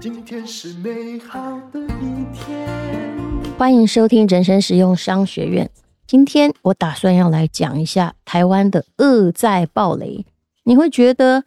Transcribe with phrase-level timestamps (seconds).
[0.00, 2.68] 今天是美好的一天。
[3.58, 5.70] 欢迎收听人生实用商学院。
[6.06, 10.26] 今天我打算要来讲一下台湾的恶债暴雷。
[10.64, 11.44] 你会觉得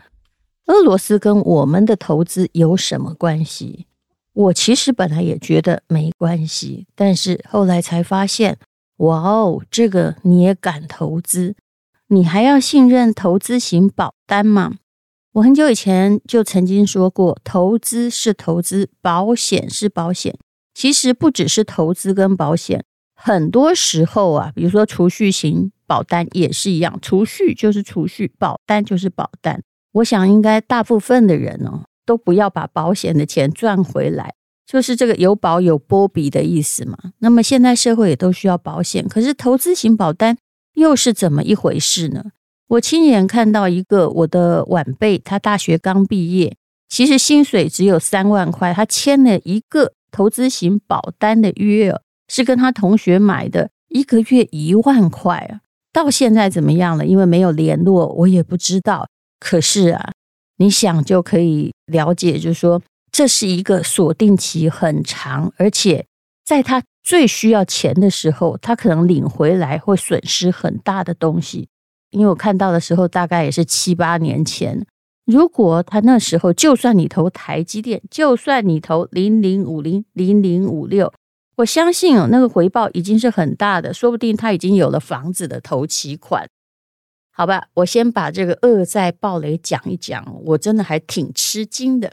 [0.68, 3.86] 俄罗斯跟我们的投资有什么关系？
[4.34, 8.58] 我其实本来也觉得没关系，但是后来才发现，
[8.98, 11.56] 哇哦，这个你也敢投资？
[12.08, 14.76] 你还要信任投资型保单吗？
[15.34, 20.38] 我很久以前就曾经说过，投资是投资，保险是保险。
[20.74, 22.84] 其实不只是投资跟保险，
[23.16, 29.64] 很多时候啊，比如说储蓄型保单也是一样，储蓄就是储蓄，保单就是保单。
[29.94, 34.36] 我想应该大部分的人哦，都不要把保险的钱赚回来，
[34.68, 36.98] 就是这个有保有波比的意思嘛。
[37.18, 40.38] 那么现在社会也都需要保险，可是投资型保单
[40.76, 42.24] 又是怎么一回事呢？
[42.68, 46.56] 我亲眼看到一个我的晚辈，他大学刚毕业，
[46.90, 51.94] 其实薪水只有三万块，他签了一个投资型保单的约，
[52.28, 55.62] 是跟他同学买的，一个月一万块啊。
[55.94, 57.06] 到现在怎么样了？
[57.06, 59.08] 因为没有联络，我也不知道。
[59.40, 60.12] 可是啊，
[60.58, 66.06] 你想就可以了解，就是说这是一个锁定期很长，而且
[66.44, 71.70] 在他最需要钱的时候，他可能领回来会损失很大的东西。
[72.10, 74.84] 因为我看到的时候，大概也是七八年前。
[75.26, 81.14] 如果他那时候，就算你投台积电，就算你投零零五零零零五六，
[81.58, 86.48] 我相信哦，那个回报已经是很大的，说不定他已经有了房子的头期款。
[87.32, 92.12] 好吧，我先把这个恶债暴雷讲一讲，我真的还挺吃惊的。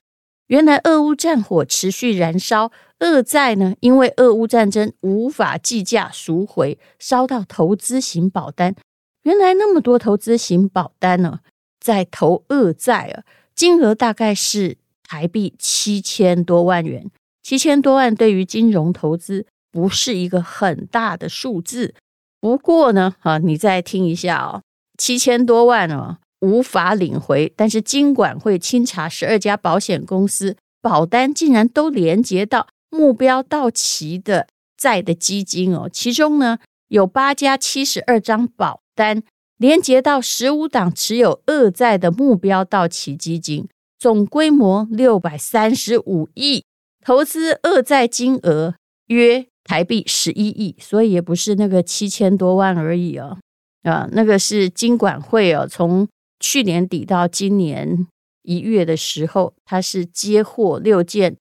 [0.52, 8.76] 原来俄乌战火持续燃烧，俄债呢，因为俄乌战争无法计价赎回，烧到投资型保单。
[9.22, 11.40] 原来那么多投资型保单呢，
[11.80, 17.10] 在投俄债啊，金额大概是台币七千多万元。
[17.42, 21.94] 七千多万对于金融投资不是一个很大的数字。
[22.42, 24.60] 不过呢，啊，你再听一下哦，
[24.98, 36.58] 七千多万哦，无法领回，但是金管会清查十二家保险公司保单，竟然都连接到目标到期的债的基金哦，其中呢
[36.88, 38.82] 有八家七十二张保。
[38.94, 39.22] 单
[39.56, 43.66] 连接到十五档持有俄债的目标到期基金，
[43.98, 46.62] 总规模六百三十五亿，
[47.02, 48.74] 投资俄债金额
[49.06, 53.38] 约台币十一亿，所以也不是那个七千多万而已哦，
[53.84, 56.06] 啊，那个是金管会哦，从
[56.42, 58.06] 去年底到今年
[58.42, 61.36] 一月的时候，他是接获六件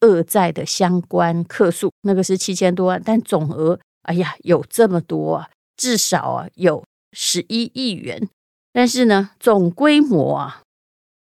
[0.00, 6.82] 俄债的相关客诉，那个是七千多万，但总额，哎呀，有这么多啊，至少啊有。
[7.18, 8.28] 十一亿元，
[8.74, 10.60] 但是呢，总规模啊，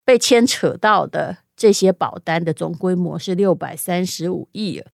[0.04, 4.90] 被牵扯到的这些保单的总规模是六百三十五亿啊。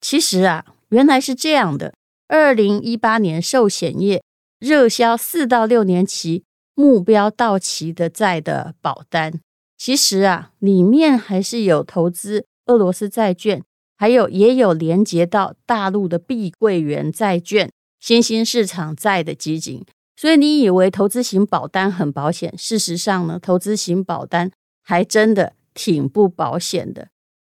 [0.00, 1.92] 其实啊，原来是这样的：
[2.26, 4.22] 二零一八年寿险业
[4.58, 9.40] 热销四到六年期目标到期的债的保单，
[9.76, 13.62] 其实啊，里面还是有投资俄罗斯债券，
[13.96, 17.70] 还有也有连接到大陆的碧桂园债券、
[18.00, 19.84] 新兴市场债的基金。
[20.16, 24.50] 所以你以为投资型保单很保险，事实上呢，投资型保单
[24.82, 27.08] 还真的挺不保险的。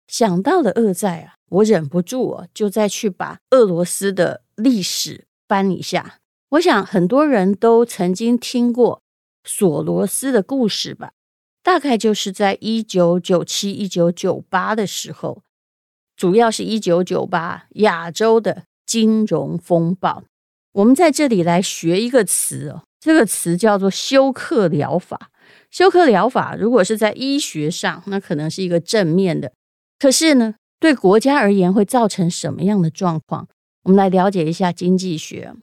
[0.08, 6.20] 想到了俄债啊，我忍不住啊，就再去把俄罗斯的历史翻一下。
[6.50, 9.02] 我想很多人都曾经听过
[9.44, 11.12] 索罗斯的故事吧？
[11.64, 15.42] 大概就是在一九九七、一九九八的时候，
[16.16, 20.24] 主要是一九九八亚洲的金融风暴。
[20.74, 25.30] 我们在这里来学一个词哦，这个词叫做休克疗法。
[25.70, 29.52] 休克疗法如果是在医学上，那可能是一个正面的。
[30.00, 33.48] 可是呢，对国家而言会造成什么样的状况？
[33.84, 35.54] 我们来了解一下经济学。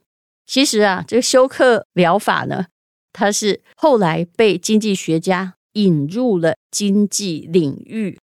[0.46, 2.66] 其实啊，这个休克疗法呢，
[3.12, 8.18] 它是后来被经济学家引入了经济领域。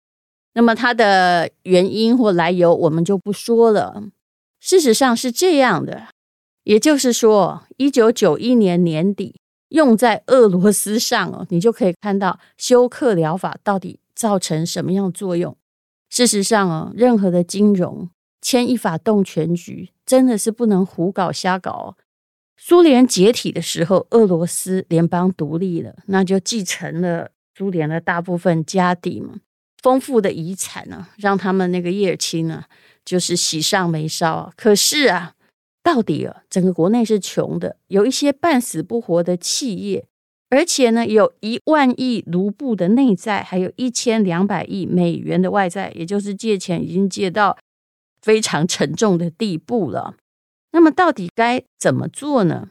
[0.55, 4.05] 那么它的原因或来由，我们就不说了。
[4.61, 6.09] 事实上是这样的。
[6.65, 9.35] 也就是说，一九九一年年底
[9.71, 15.57] 用在俄罗斯上哦，你就可以看到休克疗法到底造成什么样作用。
[16.09, 18.09] 事实上哦，任何的金融
[18.41, 21.97] 牵一发动全局，真的是不能胡搞瞎搞。
[22.57, 29.35] 苏联解体的时候，俄罗斯联邦独立了，那就继承了苏联的大部分家底嘛，
[29.83, 32.67] 丰富的遗产呢，让他们那个叶尔钦啊，
[33.05, 34.53] 就是喜上眉梢啊。
[34.57, 35.35] 可是啊。
[35.85, 40.07] 到底啊，整个国内是穷的，有一些半死不活的企业
[40.49, 47.59] 而且呢，有一万亿卢布的内债，还有一千两百亿美元的外债，也就是借钱已经借到
[48.21, 50.15] 非常沉重的地步了。
[50.73, 52.71] 那么，到底该怎么做呢？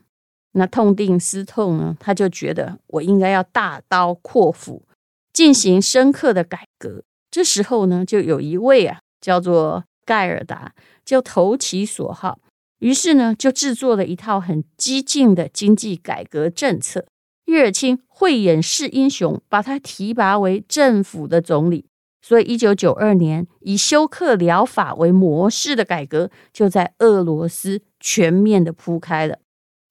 [0.53, 4.83] 那痛定思痛呢，他就觉得我应该要大刀阔斧
[5.31, 7.03] 进行深刻的改革。
[7.29, 10.73] 这时候呢，就有一位啊，叫做盖尔达，
[11.05, 12.39] 就投其所好，
[12.79, 17.05] 于是呢，就制作了一套很激进的经济改革政策。
[17.45, 21.85] 叶尔钦慧眼识英雄，把他提拔为政府的总理。
[22.21, 29.39] 所以，一九九二年以休克疗法为模式的改革就在俄罗斯全面的铺开了。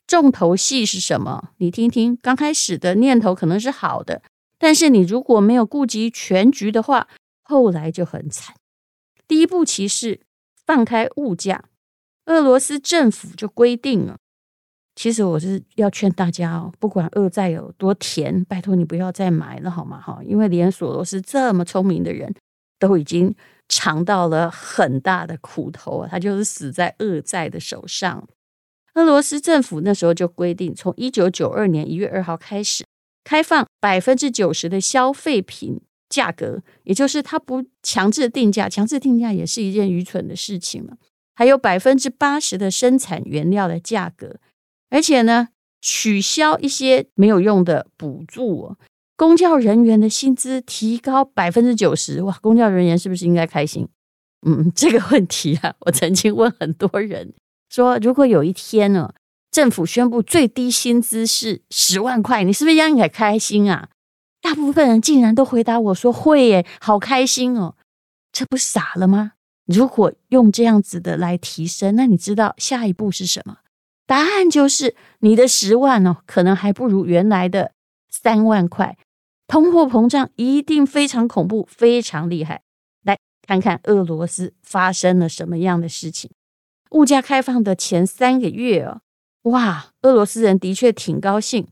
[0.06, 1.50] 重头戏是什么？
[1.58, 4.22] 你听听，刚开始的念头可能是好的，
[4.58, 7.08] 但是你如果没有顾及全局的话，
[7.42, 8.54] 后来就很惨。
[9.26, 10.20] 第一步棋是
[10.64, 11.64] 放开物价，
[12.26, 14.18] 俄罗斯政府就规定了。
[15.00, 19.98] 其实我是要劝大家哦，不管俄债有多甜，拜托你不要再买了好吗？
[19.98, 22.30] 哈，因为连索罗斯这么聪明的人
[22.78, 23.34] 都已经
[23.66, 28.28] 尝到了很大的苦头啊，他就是死在俄债的手上。
[28.92, 32.84] 俄罗斯政府那时候就规定，从一九九二年一月二号开始，
[33.24, 35.80] 开放百分之九十的消费品
[36.10, 40.98] 价格，也就是他不强制定价，强制定价也是一件愚蠢的事情嘛。
[41.34, 44.36] 还有百分之八十的生产原料的价格。
[44.90, 45.48] 而且呢，
[45.80, 48.76] 取消一些没有用的补助哦，
[49.16, 53.88] 公教人员的薪资提高百分之九十，哇，公教人员是不是应该开心？
[54.46, 57.32] 嗯， 这个问题啊， 我曾经问很多人
[57.68, 59.12] 说，如果有一天呢，
[59.50, 63.88] 政府宣布最低薪资是十万块，你是不是应该开心啊？
[64.42, 67.76] 大部分人竟然都回答我说会耶，好开心哦，
[68.32, 69.32] 这不傻了吗？
[69.66, 73.58] 如果用这样子的来提升，那你知道下一步是什么？
[74.10, 77.74] 答案就是你的十万哦，可能还不如原来的
[78.08, 78.98] 三万块。
[79.46, 82.62] 通货膨胀一定非常恐怖，非常厉害。
[83.04, 83.16] 来
[83.46, 86.28] 看看俄罗斯发生了什么样的事情。
[86.90, 89.00] 物价开放的前三个月哦，
[89.42, 91.68] 哇，俄罗斯人的确挺高兴，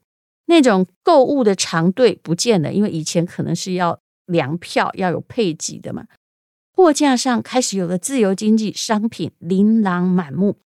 [0.47, 6.07] 那种购物的长队不见了，因为以前可能是要粮票要有配给的嘛。
[6.71, 10.59] 货架上开始有了自由经济商品，琳琅满目。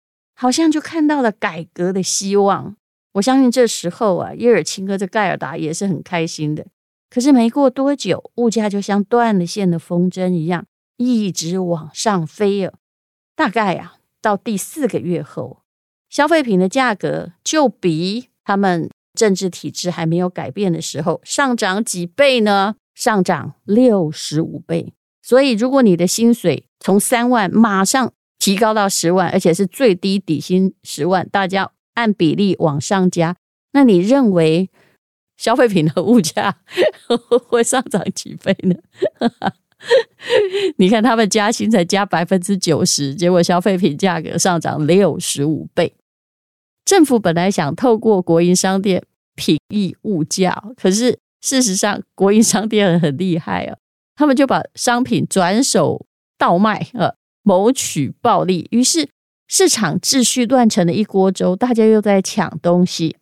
[0.41, 2.75] 好像就看到了改革的希望。
[3.11, 6.65] 我相信这时候啊，叶尔钦和这盖尔达也是很开心的。
[7.11, 10.65] 可是没过多久，物价就像断了线的风筝一样，
[10.97, 12.73] 一直往上飞了。
[13.35, 15.59] 大概啊，到第四个月后，
[16.09, 22.77] 消费品的价格就比他们政治体制还没有改变的时候上涨几倍呢？
[22.95, 24.91] 上涨六十五倍。
[25.21, 28.11] 所以，如果你的薪水从三万马上
[28.41, 33.35] 提高到十万，而且是最低底薪十万，大家按比例往上加。
[33.73, 34.67] 那你认为
[35.37, 36.57] 消费品的物价
[37.47, 38.75] 会上涨几倍呢？
[40.77, 45.93] 你看他们加薪才加百分之九十，结果消费品价格上涨六十五倍。
[46.83, 49.03] 政府本来想透过国营商店
[49.35, 53.77] 平抑物价，可是事实上国营商店很厉害啊，
[54.15, 56.07] 他们就把商品转手
[56.39, 57.13] 倒卖啊。
[57.43, 59.09] 谋取暴利，于是
[59.47, 63.17] 市场秩序乱成了一锅粥，大家又在抢东西。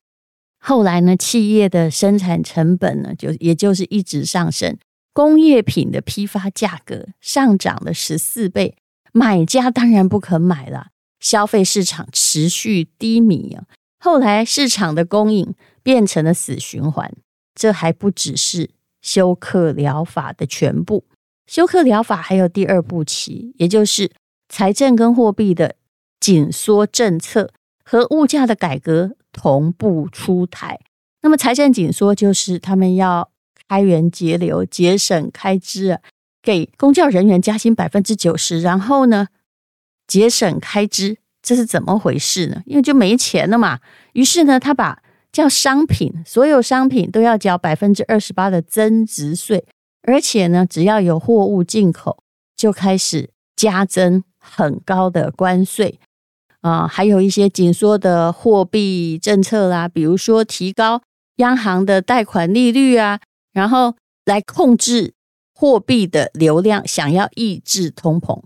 [0.59, 4.77] 后来呢，企业的生产成本呢，就也就是一直上升，
[5.13, 8.75] 工业品的批发价格上涨了十四倍，
[9.13, 10.87] 买家当然不肯买了，
[11.19, 13.63] 消费市场持续低迷啊。
[13.99, 17.11] 后来市场的供应变成了死循环，
[17.55, 18.69] 这还不只是
[19.01, 21.05] 休克疗法的全部。
[21.49, 24.11] 休克疗法还有第二步棋，也就是
[24.47, 25.75] 财政跟货币的
[26.19, 27.51] 紧缩政策
[27.83, 30.79] 和物价的改革同步出台。
[31.23, 33.31] 那么财政紧缩就是他们要
[33.67, 35.99] 开源节流、节省开支，
[36.43, 39.29] 给公教人员加薪百分之九十，然后呢
[40.05, 42.61] 节省开支，这是怎么回事呢？
[42.67, 43.79] 因为就没钱了嘛。
[44.13, 45.01] 于是呢，他把
[45.31, 49.65] 叫商品，所有商品都要缴百分之二十八的增值税。
[50.09, 52.23] 而且呢，只要有货物进口，
[52.55, 55.99] 就开始加征很高的关税
[56.61, 61.03] 啊，还有一些紧缩的货币政策啦，比如说提高
[61.35, 63.19] 央行的贷款利率啊，
[63.53, 65.13] 然后来控制
[65.53, 68.41] 货币的流量，想要抑制通膨。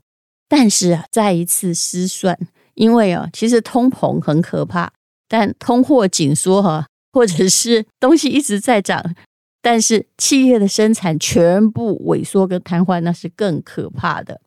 [0.49, 2.37] 但是啊，再一次失算，
[2.73, 4.91] 因为啊，其实通膨很可怕，
[5.29, 9.15] 但通货紧缩哈，或者是东西一直在涨。
[9.63, 14.41] 但是企业的生产全部萎缩跟瘫痪，那是更可怕的。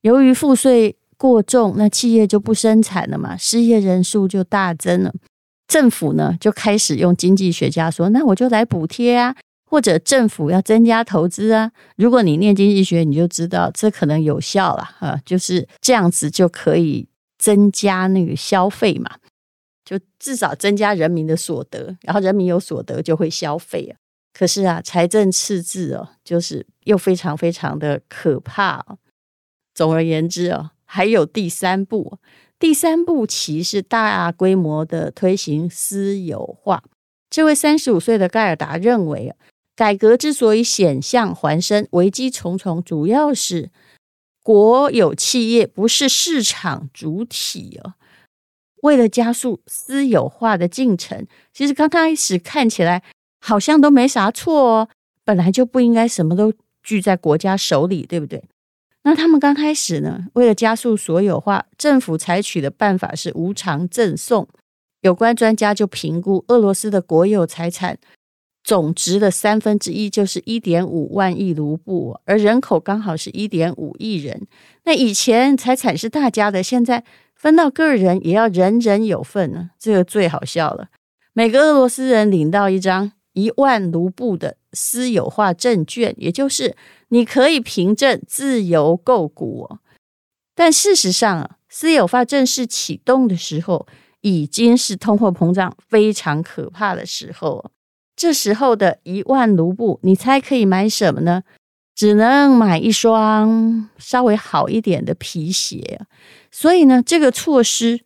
[0.00, 5.14] 由于赋税过重，那企业就不生产了嘛，失业人数就大增了。
[5.68, 9.36] 政府呢就开始用经济学家说，那我就来补贴啊，
[9.70, 11.70] 或者政府要增加投资啊。
[11.96, 17.06] 如果你念经济学，你就知道这可能有效了啊，就是这样子就可以
[17.38, 19.12] 增加那个消费嘛，
[19.84, 23.94] 就至少增加人民的所得，然后人民有所得就会消费啊。
[24.32, 28.98] 可是啊，财政赤字哦，就是又非常非常的可怕哦。
[29.74, 32.18] 总而言之哦，还有第三步，
[32.58, 36.82] 第三步棋是大规模的推行私有化。
[37.28, 39.34] 这位三十五岁的盖尔达认为，
[39.74, 43.70] 改革之所以险象环生、危机重重，主要是
[44.42, 47.94] 国有企业不是市场主体哦。
[48.82, 53.02] 为了加速私有化的进程，其实刚开始看起来。
[53.40, 54.88] 好像都没啥错哦，
[55.24, 58.44] 本来就不应该什么都聚在国家手里，对不对？
[59.02, 64.46] 那他们刚开始呢，为了加速所有化，政府采取的办法是无偿赠送。
[65.00, 67.96] 有关专家就评估，俄罗斯的国有财产
[68.62, 74.46] 总值的三分之一就是一点五万亿卢布，而人口刚好是一点五亿人。
[74.84, 77.02] 那以前财产是大家的，现在
[77.34, 80.88] 分到个人也要人人有份呢，这个最好笑了。
[81.32, 83.12] 每个俄罗斯人领到一张。
[83.40, 86.76] 一万卢布的私有化证券，也就是
[87.08, 89.78] 你可以凭证自由购股。
[90.54, 93.86] 但事实上啊，私有化正式启动的时候，
[94.20, 97.70] 已经是通货膨胀非常可怕的时候。
[98.14, 101.42] 这时候的一万卢布，你猜可以买什么呢？
[101.94, 106.00] 只能买一双稍微好一点的皮鞋。
[106.50, 108.00] 所以呢，这个措施。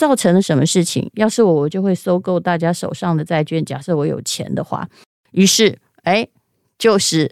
[0.00, 1.10] 造成了什么事情？
[1.12, 3.62] 要是我，我就会收购大家手上的债券。
[3.62, 4.88] 假设我有钱的话，
[5.32, 6.26] 于是，哎，
[6.78, 7.30] 就是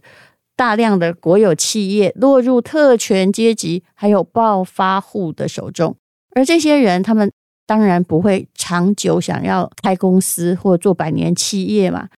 [0.54, 5.96] 大量的国有企业落入特权阶级还有暴发户的手中。
[6.36, 7.32] 而这些人，他们
[7.64, 12.10] 当然不会长久想要开公司或做百年企业嘛，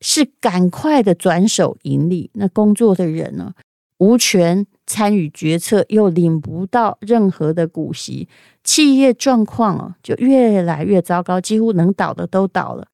[0.00, 2.32] 是赶快的转手盈利。
[2.34, 3.54] 那工作的人呢，
[3.98, 8.28] 无权参与决策，又领不到任何的股息。
[8.64, 12.88] 企业状况哦，就越来越糟糕，几乎能倒的都倒了。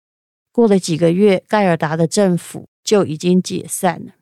[0.52, 4.14] 过了几个月，盖尔达的政府就已经解散了。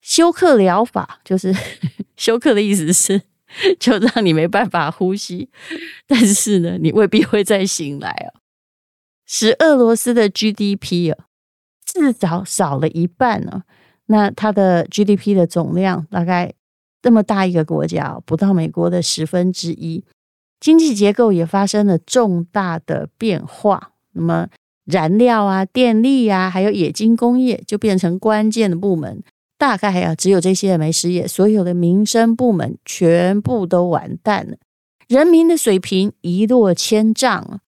[0.00, 1.54] 休克疗法就是
[2.16, 3.22] 休克的意思是，
[3.78, 5.50] 就让你没办法呼吸，
[6.06, 8.40] 但是呢，你未必会再醒来哦。
[9.26, 11.26] 使俄罗斯的 GDP 啊，
[11.84, 13.64] 至少少了一半呢。
[14.06, 16.52] 那它的 GDP 的总量大概
[17.00, 20.04] 这么大一个国家，不到美国的十分之一。
[20.62, 24.46] 经济结构也发生了重大的变化，那么
[24.84, 29.24] 燃料啊、电力啊，还有冶金工业就变成关键的部门。
[29.58, 34.56] 大概啊，只有这些没失业，所有的民生部门全部都完蛋了。
[35.08, 37.60] 人民的水平一落千丈。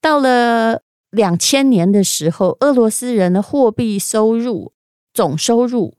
[0.00, 4.72] 到了两千年的时候，俄罗斯人的货币收入
[5.14, 5.94] 总收入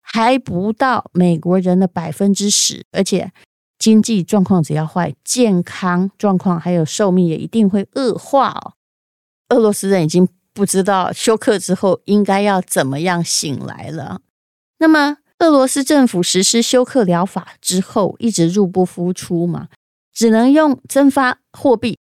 [0.00, 3.32] 还不到美国人的百分之十，而且。
[3.78, 8.72] 经济状况只要坏，健康状况还有寿命也一定会恶化哦。
[9.50, 14.20] 俄罗斯人已经不知道休克之后应该要怎么样醒来了。
[14.78, 19.68] 那么，俄罗斯政府实施休克疗法之后，一直入不敷出嘛，
[20.12, 21.96] 只能用增发货币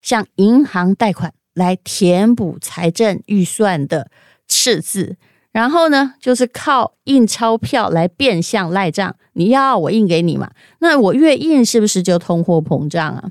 [0.00, 4.10] 向银行贷款来填补财政预算的
[4.46, 5.16] 赤字。
[5.58, 9.16] 然后呢，就是靠印钞票来变相赖账。
[9.32, 10.48] 你要我印给你嘛？
[10.78, 13.28] 那我越印是不是就通货膨胀啊？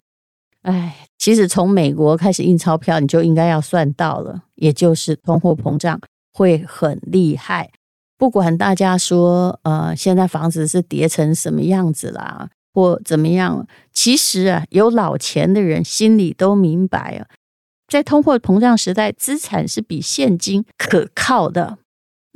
[0.64, 5.98] 哎，其实从美国开始印钞票，你就应该要算到了，也就是通货膨胀
[6.34, 7.72] 会很厉害。
[8.18, 17.28] 不管大家说，呃，现在房子是跌成什么样子啦，或怎么样，其实啊，有老钱的人心里都明白啊，
[17.88, 21.78] 在通货膨胀时代，资产是比现金可靠的。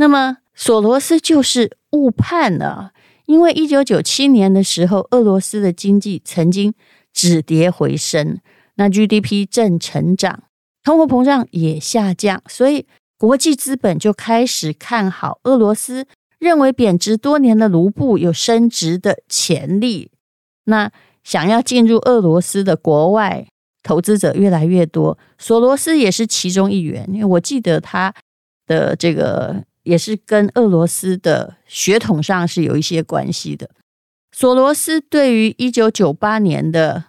[0.02, 2.92] 那么，索罗斯就是误判了，
[3.28, 6.74] 因为一九九七年的时候，俄罗斯的经济曾经
[7.14, 8.40] 止跌回升，
[8.78, 10.46] 那 GDP 正成长，
[10.84, 12.88] 通货膨胀也下降，所以
[13.20, 16.08] 国际资本就开始看好俄罗斯，
[16.40, 20.10] 认为贬值多年的卢布有升值的潜力。
[20.64, 20.92] 那
[21.24, 23.46] 想要进入俄罗斯的国外
[23.84, 28.12] 投资者越来越多，索罗斯也是其中一员，因为我记得他
[28.66, 29.64] 的这个。
[29.84, 33.70] 也是跟俄罗斯的血统上是有一些关系的。
[34.36, 37.06] 索罗斯对于一九九八年的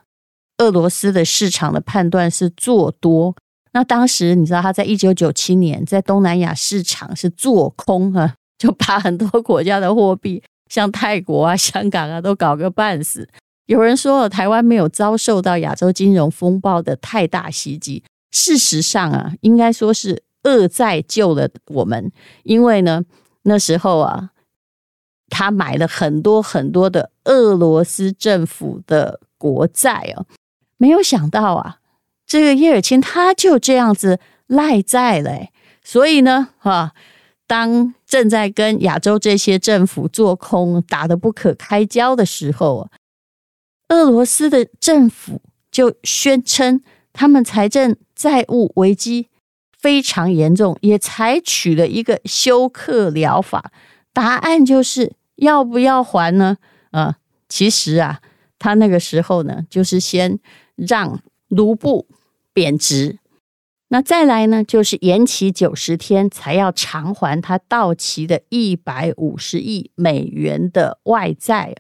[0.59, 3.35] 俄罗斯的市场的判断是做多，
[3.73, 13.29] 那当时你知道他在一九九七年在东南亚市场是做空啊，就把很多国家的货币，像泰国啊、香港啊都搞个半死。
[13.67, 18.03] 有人说台湾没有遭受到亚洲金融风暴的太大袭击，
[18.33, 22.11] 事实上啊，应该说是恶债救了我们，
[22.43, 23.05] 因为呢，
[23.43, 24.31] 那时候啊，
[25.29, 30.27] 他买了很多很多的俄罗斯政府的国债哦，
[30.77, 31.79] 没有想到啊，
[32.27, 35.49] 这个叶尔钦他就这样子赖债了，
[35.83, 36.93] 所以呢，哈，
[37.47, 42.91] 当正在跟亚洲这些政府做空，打得不可开交的时候啊，
[43.89, 46.83] 俄罗斯的政府就宣称
[47.13, 49.29] 他们财政债务危机
[49.83, 53.73] 非常严重，也采取了一个休克疗法。
[54.13, 56.57] 答案就是要不要还呢？
[56.93, 57.17] 啊，
[57.49, 58.21] 其实啊，
[58.59, 60.39] 他那个时候呢，就是先
[60.77, 62.07] 让卢布
[62.53, 63.19] 贬值，
[63.89, 71.75] 那再来呢，就是延期九十天才要偿还他到期的一百五十亿美元的外债。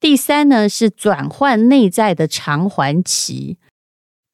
[0.00, 3.58] 第三呢，是转换内债的偿还期。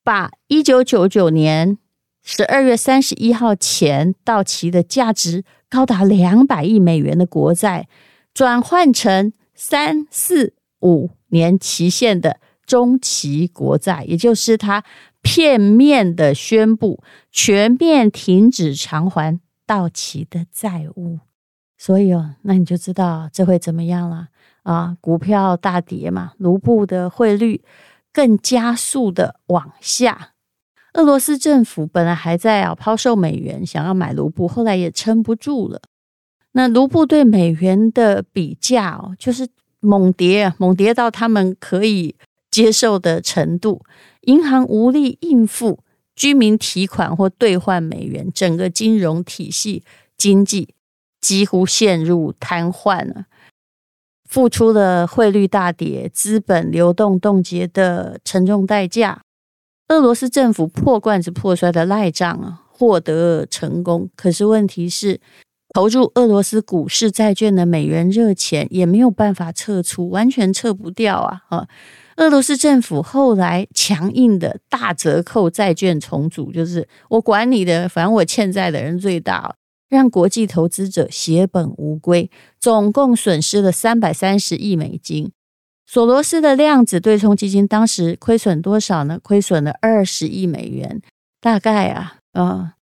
[0.06, 1.78] 把一九九九年
[2.26, 7.86] 十二月三十一号前到期的价值高达两百亿美元的国债，
[8.32, 14.82] 转换成三四五年期限的中期国债，也就是他
[15.20, 21.18] 片面的宣布全面停止偿还到期的债务。
[21.76, 24.28] 所以哦，那你就知道这会怎么样了
[24.62, 24.96] 啊？
[25.02, 27.62] 股票大跌嘛，卢布的汇率。
[28.14, 30.33] 更加速的往下，
[30.94, 35.80] 俄罗斯政府本来还在啊抛售美元，想要买卢布，后来也撑不住了。
[36.52, 39.48] 那卢布对美元的比价哦，就是
[39.80, 42.14] 猛跌，猛跌到他们可以
[42.48, 43.82] 接受的程度，
[44.22, 45.80] 银行无力应付
[46.14, 49.82] 居民提款或兑换美元，整个金融体系
[50.16, 50.74] 经济
[51.20, 53.24] 几乎陷入瘫痪了。
[54.24, 59.23] 付出了汇率大跌、资本流动冻结的沉重代价，
[59.88, 64.08] 俄罗斯政府破罐子破摔的赖账啊，获得成功。
[64.16, 65.20] 可是问题是，
[65.74, 71.42] 投入俄罗斯股市债券的美元热钱也没有办法撤出，完全撤不掉啊！
[71.50, 71.68] 啊，
[72.16, 79.56] 俄罗斯政府后来强硬的大折扣债券重组，就是我管你的，反正我欠债的人最大。
[79.90, 85.30] 让国际投资者血本无归，总共损失了三百三十亿美金。
[85.86, 89.18] 索罗斯的量子对冲基金当时亏损多少呢？
[89.22, 91.00] 亏损了二十亿美元。
[91.40, 92.72] 大概啊，啊、呃，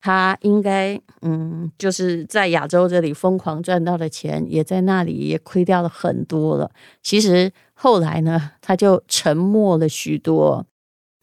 [0.00, 6.70] 他应该嗯，就是在亚洲这里疯狂赚到的钱，也在那里也亏掉了很多了。
[7.02, 10.66] 其实后来呢，他就沉默了许多。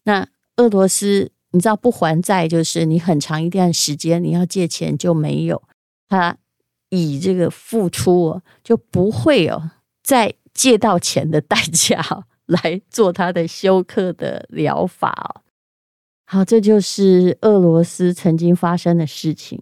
[0.04, 1.30] 那俄罗斯。
[1.54, 5.62] 你知道不还债就是你很长一段时间你要借钱就没有，
[6.08, 6.34] 他
[6.88, 9.62] 以这个付出就不会有
[10.02, 12.02] 再借到钱的代价
[12.46, 15.42] 来做他的休克的疗法。
[16.26, 19.60] 好，这就是俄罗斯曾经发生的事情，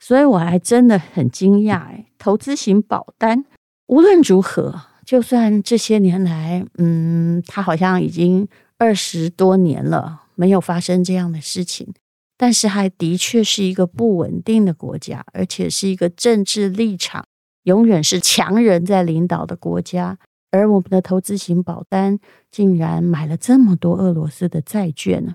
[0.00, 3.44] 所以我还真的很惊讶哎，投资型保单
[3.86, 10.20] 无论如何，就算这些年来，嗯，他好像已经二十多年了。
[10.34, 11.92] 没有发生这样的事情，
[12.38, 17.26] 但是还的确是一个不稳定的国家，而且是一个政治立场
[17.64, 20.18] 永远是强人在领导的国家。
[20.52, 25.34] 而我们的投资型保单竟然买了这么多俄罗斯的债券呢？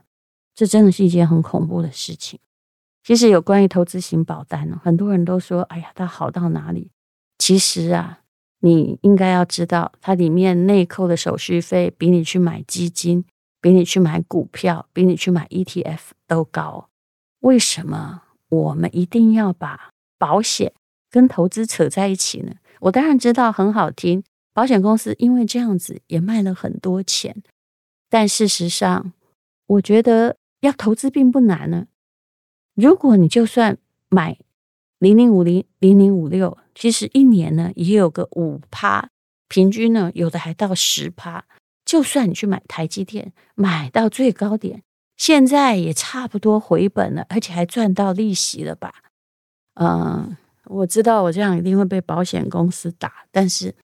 [0.56, 2.39] 这真的是一件很恐怖的事情。
[3.03, 6.91] 其实有关于投资型保单呢，很多人都说：“哎呀，它好到哪里？”
[7.38, 8.21] 其实啊，
[8.62, 13.25] 你应该要知道，它里面内扣的手续费比你去买基金。
[13.60, 16.89] 比你去买股票，比你去买 ETF 都高。
[17.39, 20.71] 为什么我们一定要把保险
[21.10, 22.53] 跟投资扯在一起呢？
[22.82, 24.23] 我当然知道很好听，
[24.58, 27.43] 保险公司因为这样子也卖了很多钱。
[28.10, 29.13] 但事实上，
[29.67, 31.86] 我觉得要投资并不难呢。
[32.74, 33.78] 如果你就算
[34.10, 34.39] 买
[34.98, 39.10] 零零五零、零零五六，其实一年呢也有个五趴，
[39.48, 41.46] 平均呢有的还到十趴。
[41.86, 44.82] 就算你去买台积电，买到最高点，
[45.17, 49.04] 现在也差不多回本了，而且还赚到利息了吧？
[49.76, 53.76] 嗯，我知道我这样一定会被保险公司打，但是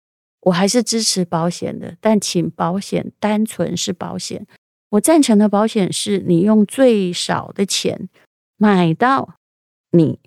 [0.45, 1.97] 我还是支持保险的。
[1.99, 4.45] 但请保险单纯是保险，
[4.89, 8.09] 我赞成的保险是你用最少的钱
[8.57, 9.35] 买到
[9.91, 10.19] 你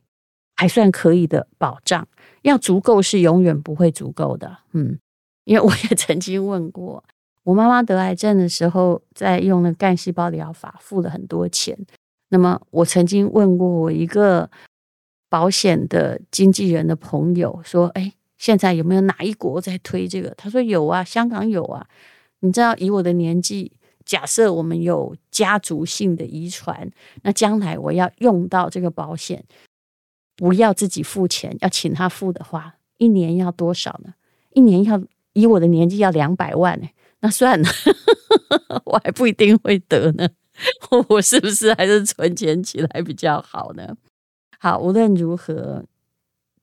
[0.56, 2.06] 还算可以的保障，
[2.42, 4.58] 要足够是永远不会足够的。
[4.72, 4.98] 嗯，
[5.44, 7.04] 因为我也曾经问过。
[7.44, 11.78] 我妈妈得癌症的时候，在用了干细胞疗法，付了很多钱。
[12.30, 14.50] 那么，我曾经问过我一个
[15.28, 21.86] 保险的经纪人的朋友，说：“哎，现在有没有哪一国在推这个？”他说：“有啊，香港有啊。”
[22.40, 23.72] 你知道，以我的年纪，
[24.04, 26.90] 假设我们有家族性的遗传，
[27.22, 29.44] 那将来我要用到这个保险，
[30.36, 34.14] 不要自己付钱，要请他付的话，一年要多少呢？
[34.52, 36.86] 一年要以我的年纪要两百万呢？
[37.20, 37.68] 那算了，
[38.84, 40.28] 我还不一定会得呢。
[41.08, 43.96] 我是不是还是存钱起来比较好呢？
[44.58, 45.84] 好，无论如何，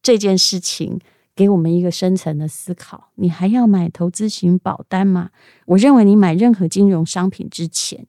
[0.02, 1.00] 这件事情
[1.36, 5.32] 给我们一个深层的思考：你还要买投资型保单吗？
[5.66, 8.06] 我认为你买任何金融商品之前，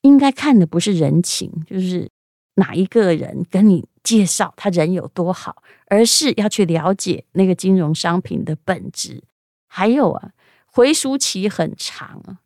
[0.00, 2.10] 应该看的不是人情，就是
[2.56, 9.22] 哪一个人跟你介绍他人有多好，而是要去了解那个金融商品的本质。
[9.68, 10.32] 还有啊，
[10.66, 12.40] 回赎期很长啊，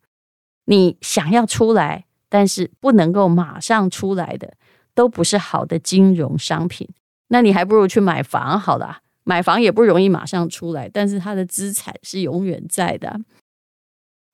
[0.67, 4.55] 你想要出来，但是不能够马上出来的，
[4.95, 6.89] 都不是好的金融商品。
[7.29, 13.21] 那你还不如去买房好了，买房也不容易马上出来，但是他的资产是永远在的。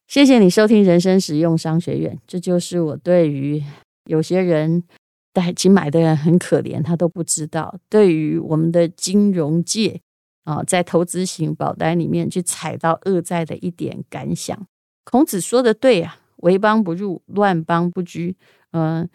[0.07, 3.63] 谢谢你收听人生实用商学院，这就是我对于
[4.05, 4.85] 有些人
[5.33, 7.75] 代金买的人很可怜，他都不知道。
[7.89, 9.99] 对于我们的金融界
[10.45, 14.67] 啊，在投资型保单里面去踩到恶债的一点感想。
[15.05, 18.37] 孔子说的对啊，为邦不入，乱邦不居。
[18.73, 19.09] 嗯。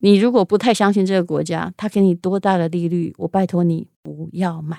[0.00, 4.78] 你如果不太相信这个国家，他给你多大的利率，我拜托你不要买。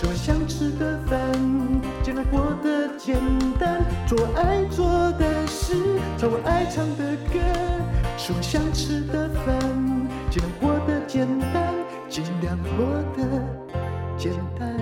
[0.00, 1.20] 吃我想吃的饭，
[2.04, 3.16] 尽量过得简
[3.58, 4.86] 单，做爱做
[5.18, 5.74] 的事，
[6.16, 7.40] 唱我爱唱的歌，
[8.16, 9.58] 吃我想吃的饭，
[10.30, 11.74] 尽量过得简单，
[12.08, 13.42] 尽量过得
[14.16, 14.78] 简单。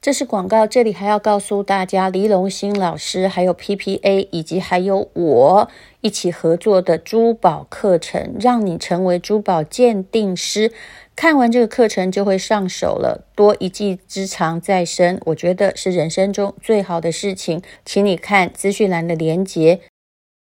[0.00, 5.68] 这是广告，这里还要告诉大家，黎龙兴老师还有 PPA 以及还有我
[6.00, 10.72] 一起合作的珠宝课程，让你成为珠宝鉴定师。
[11.20, 17.60] 看完这个课程就会上手了，多一技之长在身，我觉得是人生中最好的事情。
[17.84, 19.80] 请你看资讯栏的连结，